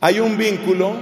[0.00, 0.94] Hay un vínculo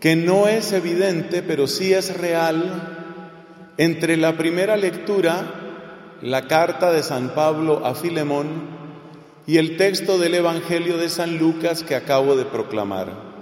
[0.00, 7.02] que no es evidente, pero sí es real, entre la primera lectura, la carta de
[7.02, 8.74] San Pablo a Filemón,
[9.46, 13.34] y el texto del Evangelio de San Lucas que acabo de proclamar.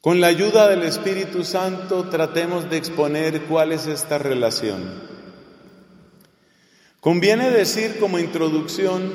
[0.00, 5.02] Con la ayuda del Espíritu Santo tratemos de exponer cuál es esta relación.
[7.00, 9.10] Conviene decir como introducción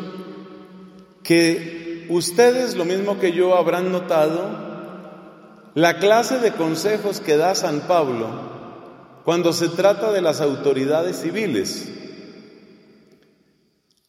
[1.24, 1.79] que
[2.10, 4.68] ustedes, lo mismo que yo, habrán notado
[5.76, 8.28] la clase de consejos que da San Pablo
[9.24, 11.88] cuando se trata de las autoridades civiles.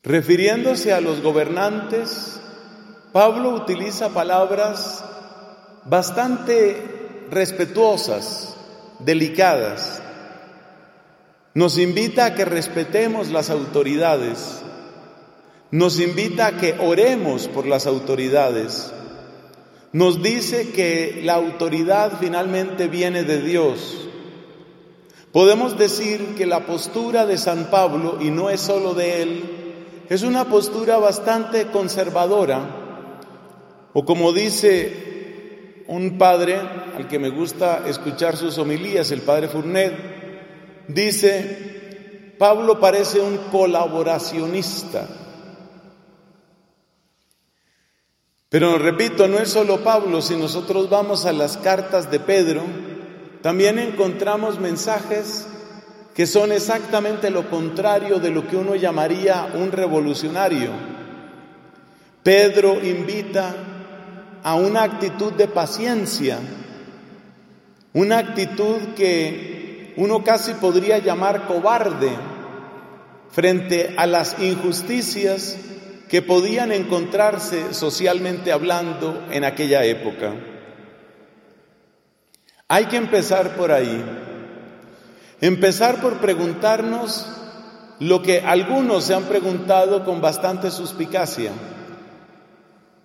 [0.03, 2.41] Refiriéndose a los gobernantes,
[3.13, 5.05] Pablo utiliza palabras
[5.85, 8.57] bastante respetuosas,
[9.01, 10.03] delicadas.
[11.55, 14.63] Nos invita a que respetemos las autoridades,
[15.71, 18.93] nos invita a que oremos por las autoridades,
[19.93, 24.09] nos dice que la autoridad finalmente viene de Dios.
[25.33, 30.23] Podemos decir que la postura de San Pablo, y no es solo de él, es
[30.23, 32.79] una postura bastante conservadora,
[33.93, 36.57] o como dice un padre
[36.97, 39.93] al que me gusta escuchar sus homilías, el padre Fournet,
[40.89, 45.20] dice, Pablo parece un colaboracionista.
[48.51, 52.65] Pero repito, no es solo Pablo, si nosotros vamos a las cartas de Pedro,
[53.43, 55.47] también encontramos mensajes
[56.17, 60.71] que son exactamente lo contrario de lo que uno llamaría un revolucionario.
[62.25, 63.55] Pedro invita
[64.43, 66.41] a una actitud de paciencia,
[67.93, 72.11] una actitud que uno casi podría llamar cobarde
[73.31, 75.57] frente a las injusticias
[76.11, 80.35] que podían encontrarse socialmente hablando en aquella época.
[82.67, 84.05] Hay que empezar por ahí.
[85.41, 87.29] Empezar por preguntarnos
[88.01, 91.53] lo que algunos se han preguntado con bastante suspicacia.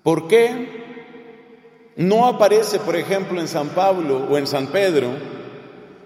[0.02, 5.10] ¿Por qué no aparece, por ejemplo, en San Pablo o en San Pedro,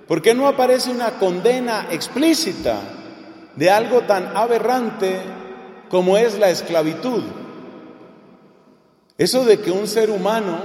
[0.05, 2.77] ¿por qué no aparece una condena explícita
[3.55, 5.38] de algo tan aberrante
[5.89, 7.23] como es la esclavitud?
[9.17, 10.59] Eso de que un ser humano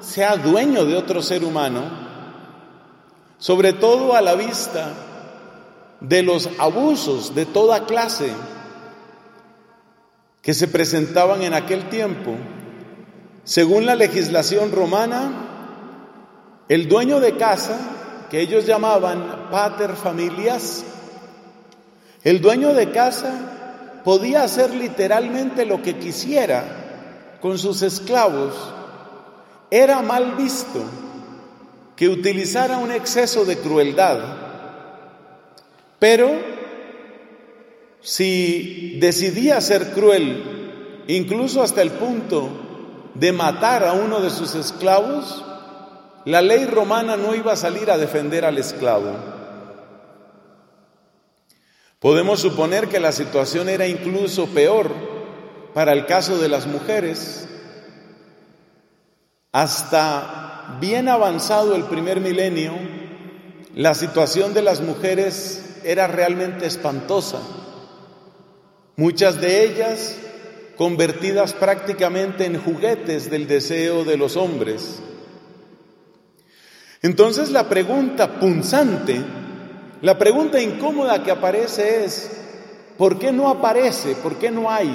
[0.00, 1.82] sea dueño de otro ser humano,
[3.38, 4.92] sobre todo a la vista
[6.00, 8.32] de los abusos de toda clase
[10.40, 12.34] que se presentaban en aquel tiempo,
[13.44, 15.30] según la legislación romana,
[16.68, 17.78] el dueño de casa,
[18.30, 20.84] que ellos llamaban pater familias,
[22.24, 23.61] el dueño de casa
[24.04, 28.54] podía hacer literalmente lo que quisiera con sus esclavos.
[29.70, 30.80] Era mal visto
[31.96, 34.18] que utilizara un exceso de crueldad.
[35.98, 36.30] Pero
[38.00, 42.48] si decidía ser cruel, incluso hasta el punto
[43.14, 45.44] de matar a uno de sus esclavos,
[46.24, 49.31] la ley romana no iba a salir a defender al esclavo.
[52.02, 54.90] Podemos suponer que la situación era incluso peor
[55.72, 57.48] para el caso de las mujeres.
[59.52, 62.72] Hasta bien avanzado el primer milenio,
[63.76, 67.40] la situación de las mujeres era realmente espantosa.
[68.96, 70.16] Muchas de ellas
[70.76, 75.00] convertidas prácticamente en juguetes del deseo de los hombres.
[77.00, 79.20] Entonces la pregunta punzante,
[80.02, 82.30] la pregunta incómoda que aparece es,
[82.98, 84.90] ¿por qué no aparece, por qué no hay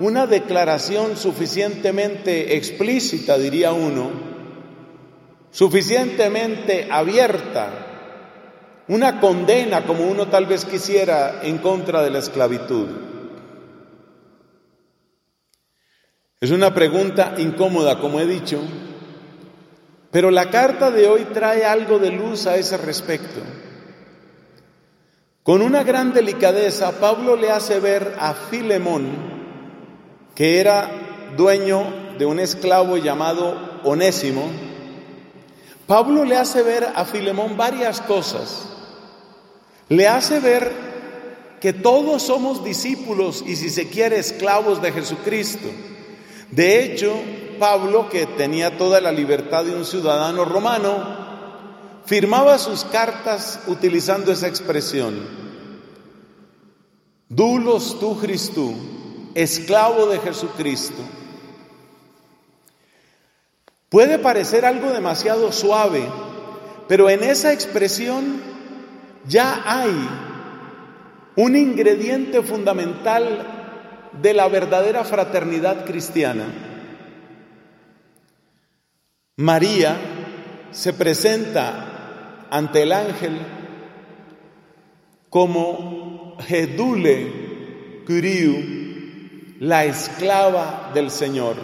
[0.00, 4.10] una declaración suficientemente explícita, diría uno,
[5.50, 12.88] suficientemente abierta, una condena como uno tal vez quisiera en contra de la esclavitud?
[16.40, 18.62] Es una pregunta incómoda, como he dicho,
[20.10, 23.40] pero la carta de hoy trae algo de luz a ese respecto.
[25.42, 29.10] Con una gran delicadeza, Pablo le hace ver a Filemón,
[30.36, 30.88] que era
[31.36, 31.84] dueño
[32.16, 34.48] de un esclavo llamado Onésimo,
[35.88, 38.68] Pablo le hace ver a Filemón varias cosas.
[39.88, 40.72] Le hace ver
[41.60, 45.68] que todos somos discípulos y si se quiere esclavos de Jesucristo.
[46.52, 47.12] De hecho,
[47.58, 51.21] Pablo, que tenía toda la libertad de un ciudadano romano,
[52.04, 55.14] firmaba sus cartas utilizando esa expresión.
[57.28, 58.72] Dulos tu Cristo,
[59.34, 61.02] esclavo de Jesucristo.
[63.88, 66.02] Puede parecer algo demasiado suave,
[66.88, 68.40] pero en esa expresión
[69.26, 70.08] ya hay
[71.36, 73.46] un ingrediente fundamental
[74.20, 76.44] de la verdadera fraternidad cristiana.
[79.36, 79.96] María
[80.70, 81.91] se presenta
[82.52, 83.38] ante el ángel
[85.30, 91.56] como Gedule Curiu, la esclava del Señor,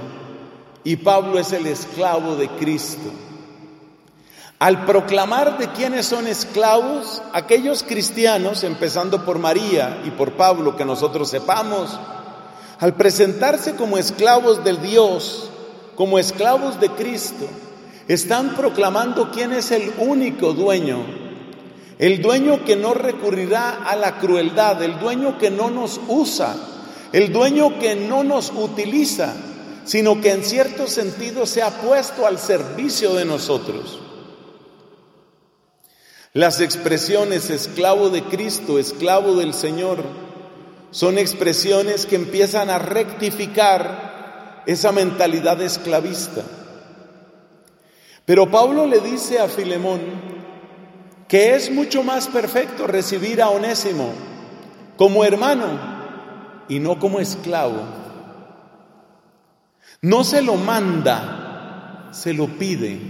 [0.84, 3.10] y Pablo es el esclavo de Cristo.
[4.58, 10.86] Al proclamar de quiénes son esclavos, aquellos cristianos, empezando por María y por Pablo, que
[10.86, 12.00] nosotros sepamos,
[12.80, 15.50] al presentarse como esclavos del Dios,
[15.96, 17.46] como esclavos de Cristo,
[18.08, 21.04] están proclamando quién es el único dueño,
[21.98, 26.56] el dueño que no recurrirá a la crueldad, el dueño que no nos usa,
[27.12, 29.34] el dueño que no nos utiliza,
[29.84, 34.00] sino que en cierto sentido se ha puesto al servicio de nosotros.
[36.32, 40.04] Las expresiones esclavo de Cristo, esclavo del Señor,
[40.90, 46.42] son expresiones que empiezan a rectificar esa mentalidad esclavista.
[48.28, 50.02] Pero Pablo le dice a Filemón
[51.26, 54.10] que es mucho más perfecto recibir a Onésimo
[54.98, 55.64] como hermano
[56.68, 57.80] y no como esclavo.
[60.02, 63.00] No se lo manda, se lo pide.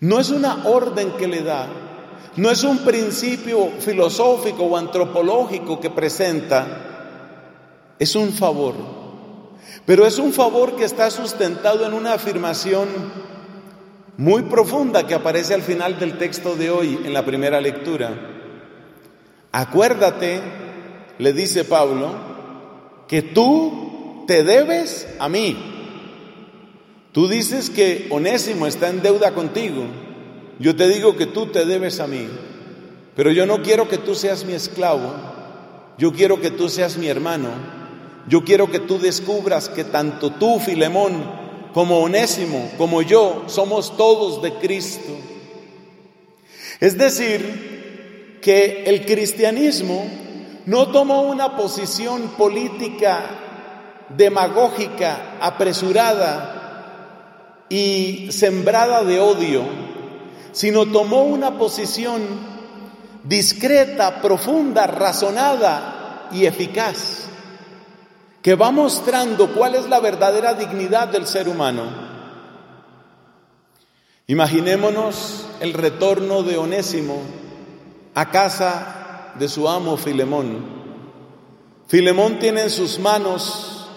[0.00, 1.66] No es una orden que le da,
[2.36, 8.76] no es un principio filosófico o antropológico que presenta, es un favor.
[9.84, 13.28] Pero es un favor que está sustentado en una afirmación
[14.18, 18.10] muy profunda que aparece al final del texto de hoy en la primera lectura.
[19.52, 20.40] Acuérdate,
[21.18, 25.56] le dice Pablo, que tú te debes a mí.
[27.12, 29.84] Tú dices que Onésimo está en deuda contigo.
[30.58, 32.28] Yo te digo que tú te debes a mí.
[33.14, 35.14] Pero yo no quiero que tú seas mi esclavo.
[35.96, 37.50] Yo quiero que tú seas mi hermano.
[38.28, 41.47] Yo quiero que tú descubras que tanto tú, Filemón,
[41.78, 45.12] como Onésimo, como yo, somos todos de Cristo.
[46.80, 50.04] Es decir, que el cristianismo
[50.66, 53.20] no tomó una posición política
[54.08, 59.62] demagógica, apresurada y sembrada de odio,
[60.50, 62.22] sino tomó una posición
[63.22, 67.28] discreta, profunda, razonada y eficaz
[68.42, 71.84] que va mostrando cuál es la verdadera dignidad del ser humano.
[74.26, 77.22] Imaginémonos el retorno de Onésimo
[78.14, 80.78] a casa de su amo Filemón.
[81.86, 83.88] Filemón tiene en sus manos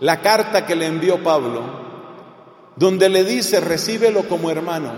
[0.00, 1.62] la carta que le envió Pablo,
[2.76, 4.92] donde le dice, recíbelo como hermano.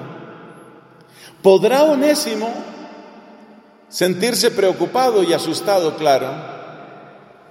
[1.43, 2.53] ¿Podrá Onésimo
[3.89, 6.29] sentirse preocupado y asustado, claro?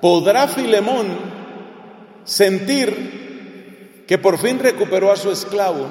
[0.02, 1.29] ¿Podrá Filemón
[2.30, 5.88] sentir que por fin recuperó a su esclavo,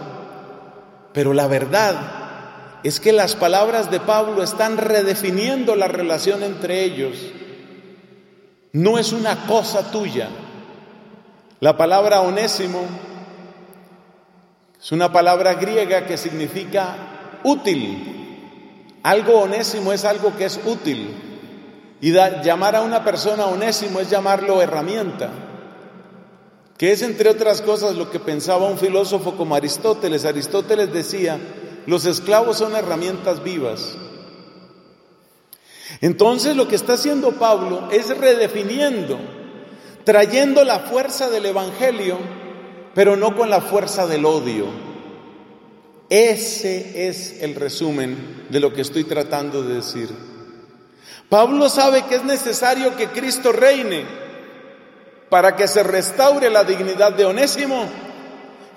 [1.13, 1.97] pero la verdad
[2.85, 7.17] es que las palabras de Pablo están redefiniendo la relación entre ellos.
[8.73, 10.29] No es una cosa tuya.
[11.59, 12.83] La palabra onésimo
[14.81, 18.95] es una palabra griega que significa útil.
[19.03, 21.17] Algo onésimo es algo que es útil.
[22.01, 25.48] Y llamar a una persona onésimo es llamarlo herramienta
[26.79, 30.25] que es entre otras cosas lo que pensaba un filósofo como Aristóteles.
[30.25, 31.39] Aristóteles decía,
[31.87, 33.97] los esclavos son herramientas vivas.
[36.01, 39.19] Entonces lo que está haciendo Pablo es redefiniendo,
[40.05, 42.17] trayendo la fuerza del Evangelio,
[42.95, 44.67] pero no con la fuerza del odio.
[46.09, 50.11] Ese es el resumen de lo que estoy tratando de decir.
[51.29, 54.28] Pablo sabe que es necesario que Cristo reine
[55.29, 57.85] para que se restaure la dignidad de Onésimo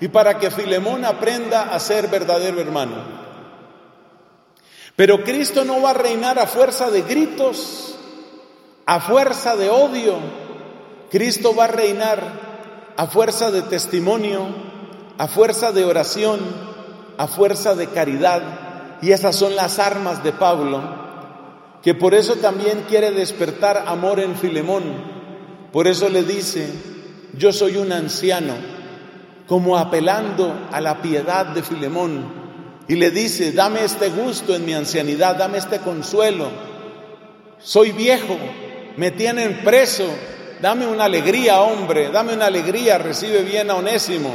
[0.00, 3.22] y para que Filemón aprenda a ser verdadero hermano.
[4.96, 7.94] Pero Cristo no va a reinar a fuerza de gritos,
[8.84, 10.16] a fuerza de odio.
[11.10, 12.20] Cristo va a reinar
[12.96, 14.46] a fuerza de testimonio,
[15.18, 16.40] a fuerza de oración,
[17.16, 18.42] a fuerza de caridad.
[19.00, 20.82] Y esas son las armas de Pablo,
[21.82, 25.11] que por eso también quiere despertar amor en Filemón,
[25.72, 26.68] por eso le dice,
[27.36, 28.54] yo soy un anciano,
[29.46, 32.42] como apelando a la piedad de Filemón.
[32.88, 36.48] Y le dice, dame este gusto en mi ancianidad, dame este consuelo.
[37.58, 38.36] Soy viejo,
[38.96, 40.06] me tienen preso,
[40.60, 44.34] dame una alegría, hombre, dame una alegría, recibe bien a Onésimo.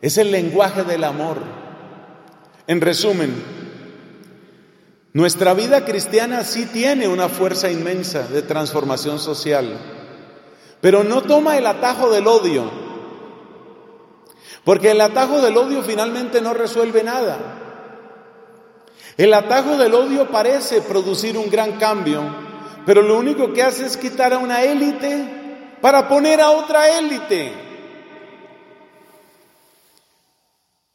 [0.00, 1.38] Es el lenguaje del amor.
[2.66, 3.34] En resumen,
[5.14, 9.78] nuestra vida cristiana sí tiene una fuerza inmensa de transformación social,
[10.80, 12.68] pero no toma el atajo del odio,
[14.64, 17.60] porque el atajo del odio finalmente no resuelve nada.
[19.16, 22.20] El atajo del odio parece producir un gran cambio,
[22.84, 27.52] pero lo único que hace es quitar a una élite para poner a otra élite.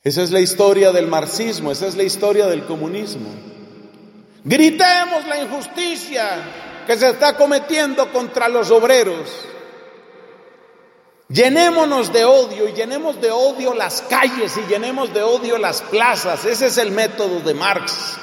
[0.03, 3.48] Esa es la historia del marxismo, esa es la historia del comunismo.
[4.43, 9.29] Gritemos la injusticia que se está cometiendo contra los obreros.
[11.27, 16.43] Llenémonos de odio y llenemos de odio las calles y llenemos de odio las plazas.
[16.45, 18.17] Ese es el método de Marx.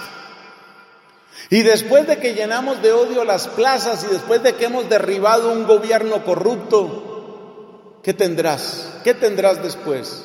[1.50, 5.52] Y después de que llenamos de odio las plazas y después de que hemos derribado
[5.52, 8.94] un gobierno corrupto, ¿qué tendrás?
[9.04, 10.25] ¿Qué tendrás después?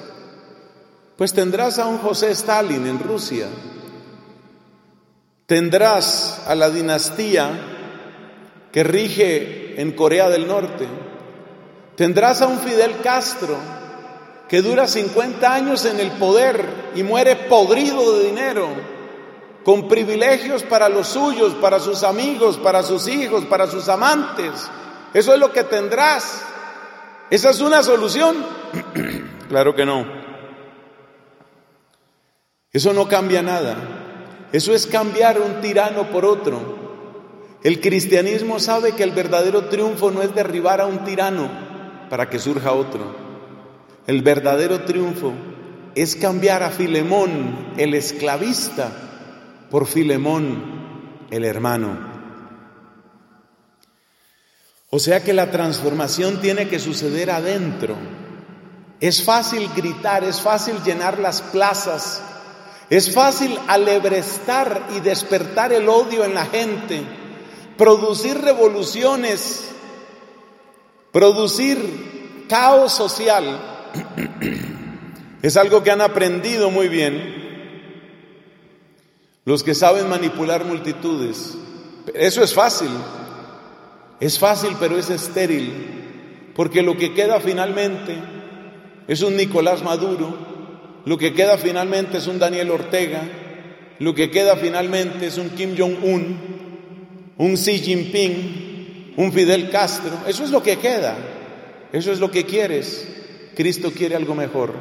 [1.18, 3.46] Pues tendrás a un José Stalin en Rusia,
[5.52, 7.50] tendrás a la dinastía
[8.72, 10.88] que rige en Corea del Norte,
[11.98, 13.58] tendrás a un Fidel Castro
[14.48, 16.64] que dura 50 años en el poder
[16.96, 18.70] y muere podrido de dinero,
[19.66, 24.70] con privilegios para los suyos, para sus amigos, para sus hijos, para sus amantes.
[25.14, 26.44] Eso es lo que tendrás.
[27.30, 28.38] ¿Esa es una solución?
[29.50, 30.06] claro que no.
[32.72, 34.01] Eso no cambia nada.
[34.52, 36.80] Eso es cambiar un tirano por otro.
[37.64, 41.50] El cristianismo sabe que el verdadero triunfo no es derribar a un tirano
[42.10, 43.16] para que surja otro.
[44.08, 45.34] El verdadero triunfo
[45.96, 48.92] es cambiar a Filemón, el esclavista,
[49.70, 52.12] por Filemón, el hermano.
[54.90, 57.96] O sea que la transformación tiene que suceder adentro.
[59.00, 62.22] Es fácil gritar, es fácil llenar las plazas,
[62.92, 67.02] es fácil alebrestar y despertar el odio en la gente,
[67.78, 69.72] producir revoluciones,
[71.14, 73.60] producir caos social.
[75.42, 77.42] Es algo que han aprendido muy bien
[79.44, 81.58] los que saben manipular multitudes.
[82.14, 82.92] Eso es fácil.
[84.20, 86.52] Es fácil, pero es estéril.
[86.56, 88.22] Porque lo que queda finalmente
[89.08, 90.51] es un Nicolás Maduro
[91.06, 93.22] lo que queda finalmente es un Daniel Ortega,
[94.00, 100.12] lo que queda finalmente es un Kim Jong-un, un Xi Jinping, un Fidel Castro.
[100.28, 101.16] Eso es lo que queda,
[101.92, 103.08] eso es lo que quieres.
[103.56, 104.74] Cristo quiere algo mejor.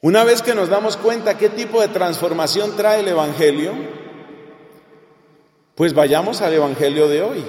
[0.00, 3.72] Una vez que nos damos cuenta qué tipo de transformación trae el Evangelio,
[5.74, 7.44] pues vayamos al Evangelio de hoy.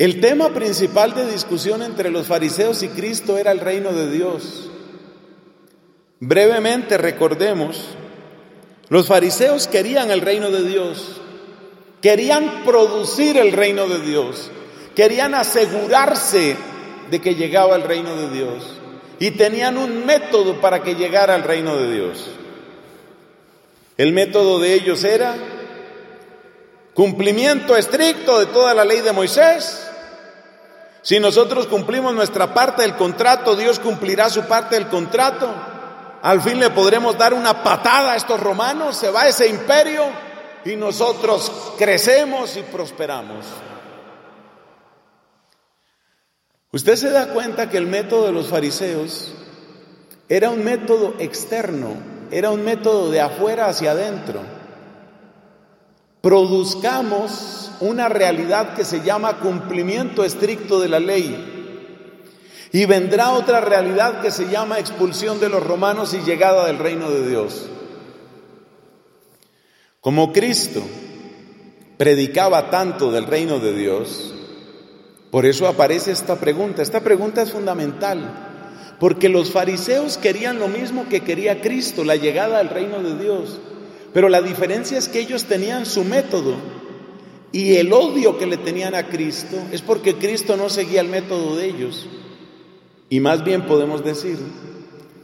[0.00, 4.70] El tema principal de discusión entre los fariseos y Cristo era el reino de Dios.
[6.20, 7.84] Brevemente recordemos,
[8.88, 11.20] los fariseos querían el reino de Dios,
[12.00, 14.50] querían producir el reino de Dios,
[14.96, 16.56] querían asegurarse
[17.10, 18.78] de que llegaba el reino de Dios
[19.18, 22.26] y tenían un método para que llegara al reino de Dios.
[23.98, 25.36] El método de ellos era
[26.94, 29.88] cumplimiento estricto de toda la ley de Moisés,
[31.02, 35.48] si nosotros cumplimos nuestra parte del contrato, Dios cumplirá su parte del contrato.
[36.22, 40.04] Al fin le podremos dar una patada a estos romanos, se va ese imperio
[40.64, 43.46] y nosotros crecemos y prosperamos.
[46.72, 49.32] Usted se da cuenta que el método de los fariseos
[50.28, 51.94] era un método externo,
[52.30, 54.42] era un método de afuera hacia adentro.
[56.20, 61.56] Produzcamos una realidad que se llama cumplimiento estricto de la ley.
[62.72, 67.10] Y vendrá otra realidad que se llama expulsión de los romanos y llegada del reino
[67.10, 67.68] de Dios.
[70.00, 70.82] Como Cristo
[71.96, 74.34] predicaba tanto del reino de Dios,
[75.30, 76.82] por eso aparece esta pregunta.
[76.82, 82.58] Esta pregunta es fundamental, porque los fariseos querían lo mismo que quería Cristo, la llegada
[82.58, 83.58] al reino de Dios.
[84.12, 86.79] Pero la diferencia es que ellos tenían su método
[87.52, 91.56] y el odio que le tenían a Cristo es porque Cristo no seguía el método
[91.56, 92.08] de ellos.
[93.08, 94.38] Y más bien podemos decir,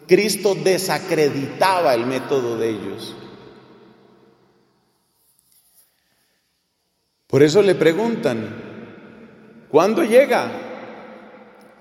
[0.09, 3.15] Cristo desacreditaba el método de ellos.
[7.29, 10.51] Por eso le preguntan, ¿cuándo llega?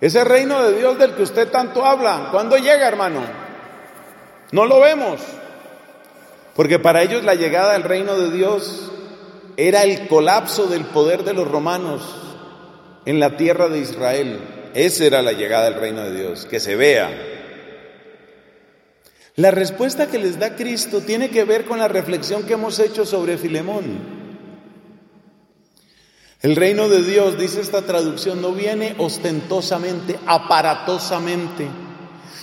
[0.02, 3.22] Ese reino de Dios del que usted tanto habla, ¿cuándo llega, hermano?
[4.52, 5.22] No lo vemos.
[6.56, 8.92] Porque para ellos la llegada del reino de Dios
[9.58, 12.02] era el colapso del poder de los romanos,
[13.06, 14.40] en la tierra de Israel.
[14.74, 17.10] Esa era la llegada del reino de Dios, que se vea.
[19.36, 23.06] La respuesta que les da Cristo tiene que ver con la reflexión que hemos hecho
[23.06, 24.16] sobre Filemón.
[26.42, 31.68] El reino de Dios, dice esta traducción, no viene ostentosamente, aparatosamente.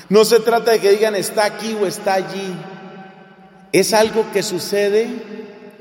[0.08, 2.54] No se trata de que digan está aquí o está allí.
[3.72, 5.08] Es algo que sucede,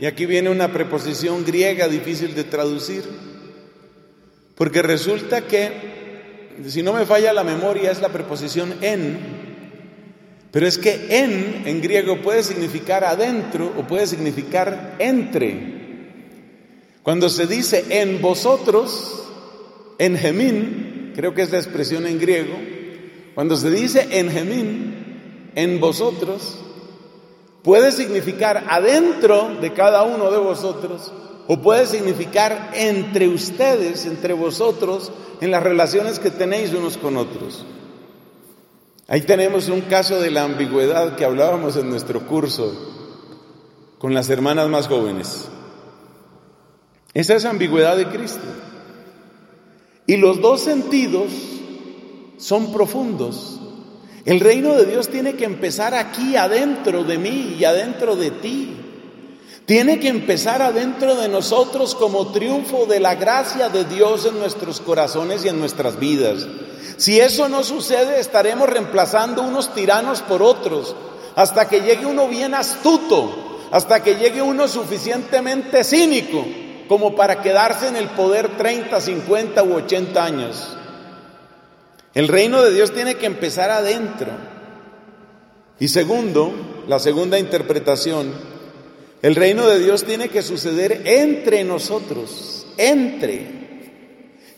[0.02, 3.04] y aquí viene una preposición griega difícil de traducir,
[4.56, 9.20] porque resulta que, si no me falla la memoria, es la preposición en,
[10.50, 15.82] pero es que en, en griego, puede significar adentro o puede significar entre.
[17.04, 19.30] Cuando se dice en vosotros,
[20.00, 22.58] en gemín, creo que es la expresión en griego,
[23.36, 26.58] cuando se dice en gemín, en vosotros,
[27.64, 31.12] puede significar adentro de cada uno de vosotros
[31.48, 37.66] o puede significar entre ustedes, entre vosotros, en las relaciones que tenéis unos con otros.
[39.08, 42.74] Ahí tenemos un caso de la ambigüedad que hablábamos en nuestro curso
[44.00, 45.50] con las hermanas más jóvenes.
[47.14, 48.46] Esa es ambigüedad de Cristo.
[50.08, 51.32] Y los dos sentidos
[52.38, 53.61] son profundos.
[54.26, 58.78] El reino de Dios tiene que empezar aquí adentro de mí y adentro de ti.
[59.66, 64.80] Tiene que empezar adentro de nosotros como triunfo de la gracia de Dios en nuestros
[64.80, 66.46] corazones y en nuestras vidas.
[66.98, 70.96] Si eso no sucede, estaremos reemplazando unos tiranos por otros,
[71.36, 76.46] hasta que llegue uno bien astuto, hasta que llegue uno suficientemente cínico
[76.88, 80.78] como para quedarse en el poder 30, 50 u 80 años.
[82.14, 84.32] El reino de Dios tiene que empezar adentro.
[85.80, 86.52] Y segundo,
[86.88, 88.34] la segunda interpretación,
[89.22, 93.62] el reino de Dios tiene que suceder entre nosotros, entre.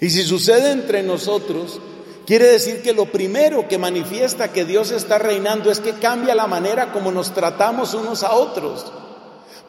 [0.02, 1.80] Y si sucede entre nosotros,
[2.26, 6.48] quiere decir que lo primero que manifiesta que Dios está reinando es que cambia la
[6.48, 8.92] manera como nos tratamos unos a otros.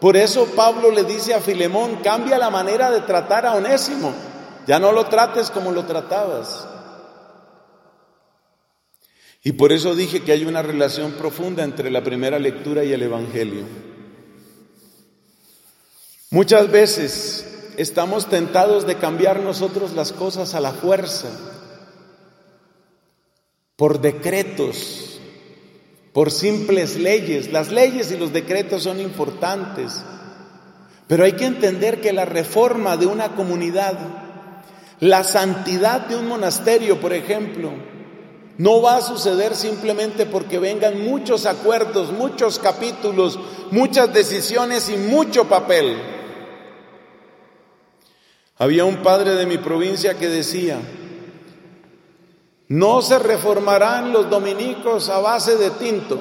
[0.00, 4.12] Por eso Pablo le dice a Filemón, cambia la manera de tratar a Onésimo,
[4.66, 6.66] ya no lo trates como lo tratabas.
[9.46, 13.02] Y por eso dije que hay una relación profunda entre la primera lectura y el
[13.02, 13.64] Evangelio.
[16.30, 21.28] Muchas veces estamos tentados de cambiar nosotros las cosas a la fuerza,
[23.76, 25.20] por decretos,
[26.14, 27.52] por simples leyes.
[27.52, 30.00] Las leyes y los decretos son importantes,
[31.06, 33.98] pero hay que entender que la reforma de una comunidad,
[35.00, 37.93] la santidad de un monasterio, por ejemplo,
[38.58, 43.38] no va a suceder simplemente porque vengan muchos acuerdos, muchos capítulos,
[43.70, 46.00] muchas decisiones y mucho papel.
[48.56, 50.78] Había un padre de mi provincia que decía,
[52.68, 56.20] no se reformarán los dominicos a base de tinto,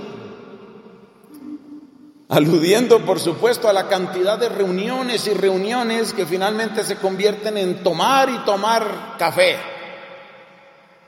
[2.29, 7.83] aludiendo por supuesto a la cantidad de reuniones y reuniones que finalmente se convierten en
[7.83, 9.57] tomar y tomar café.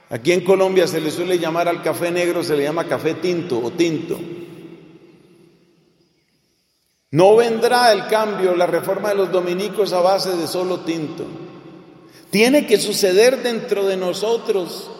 [0.10, 3.60] Aquí en Colombia se le suele llamar al café negro, se le llama café tinto
[3.60, 4.20] o tinto.
[7.12, 11.26] No vendrá el cambio, la reforma de los dominicos a base de solo tinto.
[12.30, 14.91] Tiene que suceder dentro de nosotros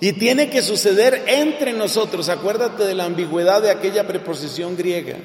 [0.00, 2.28] y tiene que suceder entre nosotros.
[2.28, 5.16] Acuérdate de la ambigüedad de aquella preposición griega.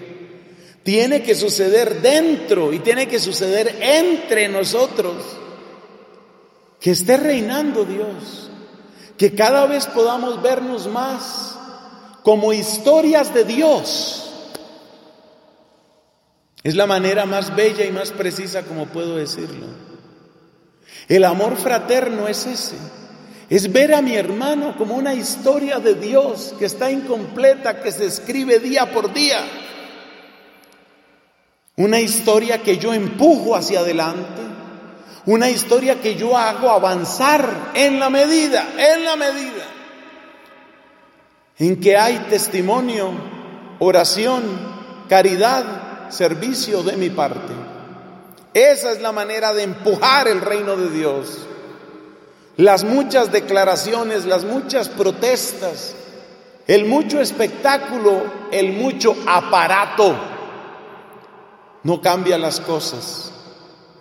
[0.84, 5.16] Tiene que suceder dentro y tiene que suceder entre nosotros.
[6.80, 8.49] Que esté reinando Dios.
[9.20, 11.56] Que cada vez podamos vernos más
[12.24, 14.32] como historias de Dios.
[16.64, 19.68] Es la manera más bella y más precisa como puedo decirlo.
[21.10, 22.78] El amor fraterno es ese.
[23.50, 28.06] Es ver a mi hermano como una historia de Dios que está incompleta, que se
[28.06, 29.40] escribe día por día.
[31.76, 34.49] Una historia que yo empujo hacia adelante.
[35.26, 39.80] Una historia que yo hago avanzar en la medida, en la medida
[41.60, 43.12] en que hay testimonio,
[43.80, 44.44] oración,
[45.10, 47.54] caridad, servicio de mi parte.
[48.54, 51.46] Esa es la manera de empujar el reino de Dios.
[52.56, 55.96] Las muchas declaraciones, las muchas protestas,
[56.66, 60.16] el mucho espectáculo, el mucho aparato,
[61.84, 63.34] no cambia las cosas.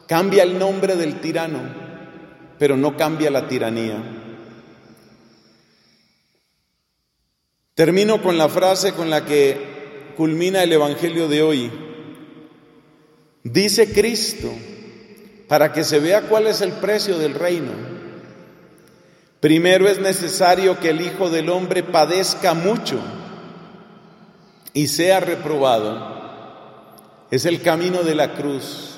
[0.08, 1.60] Cambia el nombre del tirano,
[2.58, 4.02] pero no cambia la tiranía.
[7.74, 11.70] Termino con la frase con la que culmina el Evangelio de hoy.
[13.44, 14.50] Dice Cristo,
[15.46, 17.72] para que se vea cuál es el precio del reino.
[19.40, 22.98] Primero es necesario que el Hijo del Hombre padezca mucho
[24.72, 26.16] y sea reprobado.
[27.30, 28.97] Es el camino de la cruz.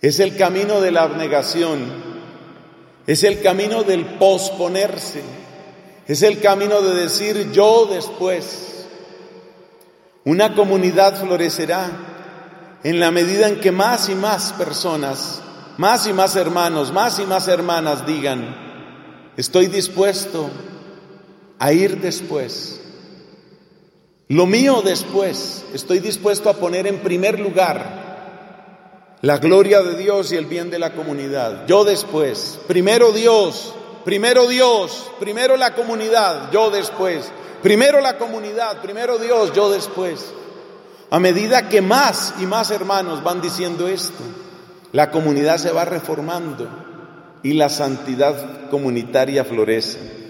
[0.00, 1.80] Es el camino de la abnegación.
[3.06, 5.22] Es el camino del posponerse.
[6.06, 8.86] Es el camino de decir yo después.
[10.24, 15.42] Una comunidad florecerá en la medida en que más y más personas,
[15.78, 18.64] más y más hermanos, más y más hermanas digan,
[19.36, 20.48] Estoy dispuesto
[21.58, 22.80] a ir después.
[24.28, 25.64] Lo mío después.
[25.74, 28.03] Estoy dispuesto a poner en primer lugar
[29.24, 31.66] la gloria de Dios y el bien de la comunidad.
[31.66, 32.60] Yo después.
[32.66, 37.32] Primero Dios, primero Dios, primero la comunidad, yo después.
[37.62, 40.30] Primero la comunidad, primero Dios, yo después.
[41.08, 44.22] A medida que más y más hermanos van diciendo esto,
[44.92, 46.68] la comunidad se va reformando
[47.42, 50.23] y la santidad comunitaria florece.